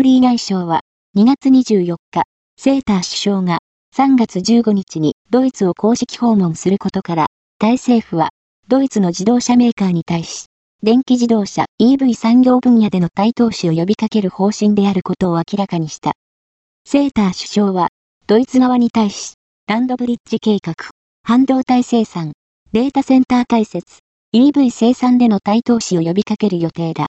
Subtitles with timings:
[0.00, 0.80] フリー外相は
[1.14, 2.22] 2月24日、
[2.56, 3.58] セーター首相が
[3.94, 7.26] 3月15日にドイツを公式訪問することから、
[7.58, 8.30] タイ政府は
[8.66, 10.46] ドイツの自動車メーカーに対し、
[10.82, 16.12] 電気自動車 EV 産業分野での対投資を呼びかける方針であることを明らかにした。
[16.86, 17.88] セーター首相は、
[18.26, 19.34] ドイツ側に対し、
[19.66, 20.76] ランドブリッジ計画、
[21.24, 22.32] 半導体生産、
[22.72, 23.98] データセンター開設、
[24.34, 27.08] EV 生産での対投資を呼びかける予定だ。